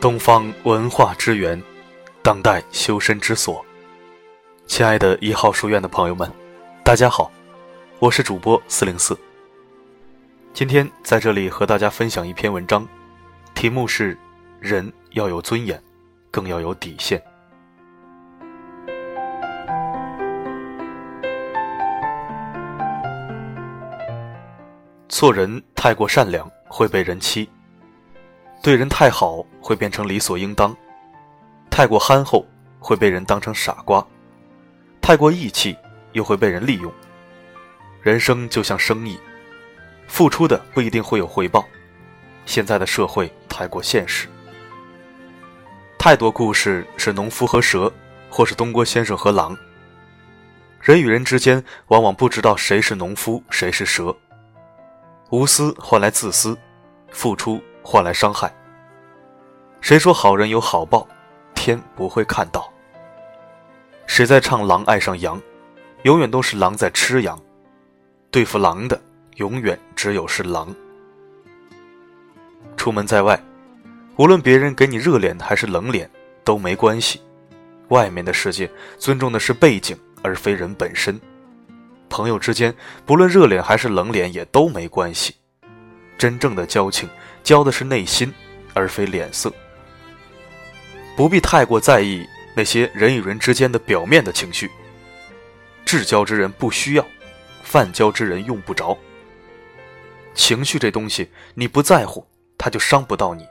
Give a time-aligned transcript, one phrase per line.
[0.00, 1.62] 东方文化之源，
[2.22, 3.62] 当代修身之所。
[4.66, 6.32] 亲爱的一号书院的朋友们，
[6.82, 7.30] 大家好，
[7.98, 9.14] 我是主播四零四。
[10.54, 12.88] 今天在这里和大家分享一篇文章，
[13.54, 14.16] 题目是
[14.58, 15.78] “人要有尊严，
[16.30, 17.22] 更要有底线”。
[25.10, 27.46] 做人太过善良会被人欺。
[28.62, 30.76] 对人太好会变成理所应当，
[31.70, 32.46] 太过憨厚
[32.78, 34.06] 会被人当成傻瓜，
[35.00, 35.74] 太过义气
[36.12, 36.92] 又会被人利用。
[38.02, 39.18] 人生就像生意，
[40.06, 41.66] 付出的不一定会有回报。
[42.44, 44.28] 现在的社会太过现实，
[45.98, 47.90] 太多故事是农夫和蛇，
[48.28, 49.56] 或是东郭先生和狼。
[50.82, 54.14] 人与人之间往往不知道谁是农夫，谁是蛇。
[55.30, 56.54] 无私换来自私，
[57.10, 57.58] 付出。
[57.82, 58.52] 换来伤害。
[59.80, 61.06] 谁说好人有好报？
[61.54, 62.72] 天不会看到。
[64.06, 65.40] 谁在唱狼爱上羊？
[66.02, 67.38] 永远都是狼在吃羊。
[68.30, 69.00] 对付狼的，
[69.36, 70.74] 永远只有是狼。
[72.76, 73.42] 出门在外，
[74.16, 76.08] 无论别人给你热脸还是冷脸
[76.44, 77.20] 都没关系。
[77.88, 81.20] 外面的世界尊重的是背景，而非人本身。
[82.08, 85.34] 朋友之间，不论热脸还是冷脸也都没关系。
[86.16, 87.08] 真正的交情。
[87.42, 88.32] 交的是内心，
[88.74, 89.52] 而非脸色。
[91.16, 94.70] 不必太过在意那些人与人之间的表面的情绪。
[95.84, 97.04] 至交之人不需要，
[97.62, 98.96] 泛交之人用不着。
[100.34, 102.24] 情绪这东西，你不在乎，
[102.56, 103.44] 他就伤不到你。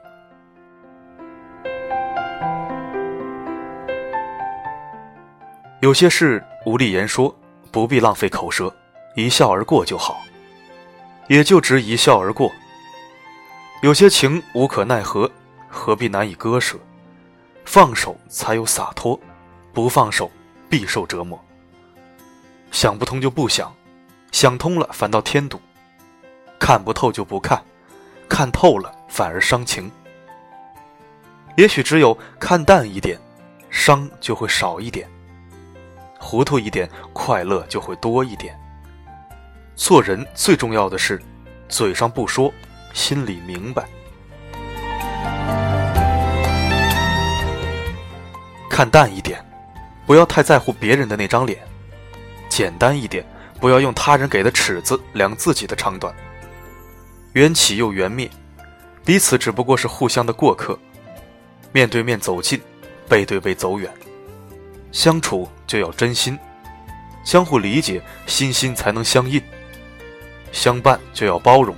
[5.82, 7.34] 有些事无力言说，
[7.72, 8.74] 不必浪费口舌，
[9.16, 10.22] 一笑而过就好，
[11.28, 12.52] 也就值一笑而过。
[13.82, 15.30] 有些情无可奈何，
[15.70, 16.78] 何必难以割舍？
[17.72, 19.18] 放手才有洒脱，
[19.72, 20.32] 不放手
[20.68, 21.40] 必受折磨。
[22.72, 23.72] 想不通就不想，
[24.32, 25.62] 想通了反倒添堵。
[26.58, 27.64] 看不透就不看，
[28.28, 29.88] 看透了反而伤情。
[31.58, 33.20] 也许只有看淡一点，
[33.70, 35.08] 伤就会少一点；
[36.18, 38.60] 糊涂一点，快乐就会多一点。
[39.76, 41.22] 做人最重要的是，
[41.68, 42.52] 嘴上不说。
[42.94, 43.88] 心里明白，
[48.80, 49.46] 看淡一点，
[50.06, 51.60] 不要太在乎别人的那张脸；
[52.48, 53.26] 简单一点，
[53.60, 56.16] 不要用他人给的尺子量自己的长短。
[57.34, 58.32] 缘起又缘灭，
[59.04, 60.80] 彼此只不过是互相的过客。
[61.74, 62.58] 面对面走近，
[63.10, 63.94] 背对背走远。
[64.94, 66.40] 相处就要真心，
[67.26, 69.44] 相互理解，心心才能相印。
[70.54, 71.76] 相伴就要包容。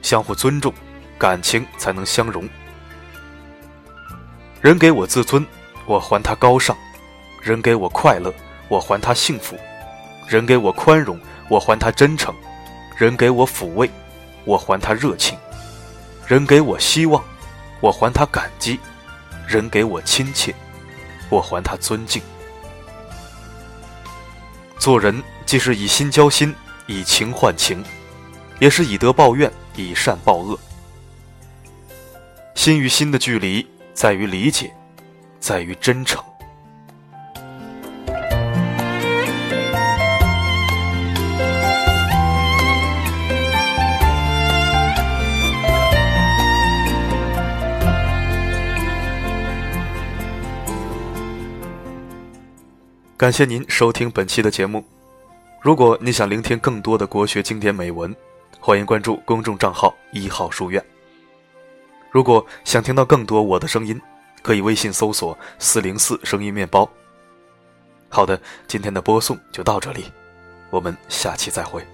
[0.00, 0.72] 相互尊重，
[1.18, 2.48] 感情才能相融。
[4.62, 5.44] 人给我自尊，
[5.88, 6.76] 我还他高尚；
[7.42, 8.32] 人给我快乐，
[8.68, 9.56] 我还他幸福；
[10.28, 11.18] 人给我宽容，
[11.48, 12.32] 我还他真诚；
[12.96, 13.90] 人给我抚慰，
[14.44, 15.36] 我还他热情；
[16.26, 17.24] 人给我希望，
[17.80, 18.78] 我还他感激；
[19.46, 20.54] 人给我亲切，
[21.30, 22.22] 我还他尊敬。
[24.78, 26.54] 做人既是以心交心，
[26.86, 27.82] 以情换情，
[28.60, 29.50] 也是以德报怨。
[29.80, 30.58] 以善报恶，
[32.56, 34.74] 心与心的距离在于理解，
[35.38, 36.22] 在于真诚。
[53.16, 54.84] 感谢您收听本期的节目。
[55.60, 58.14] 如果你想聆听更多的国学经典美文。
[58.60, 60.84] 欢迎关注公众账号“一号书院”。
[62.10, 63.98] 如果想听到更多我的声音，
[64.42, 66.88] 可以微信搜索“四零四声音面包”。
[68.08, 70.10] 好的，今天的播送就到这里，
[70.70, 71.86] 我们下期再会。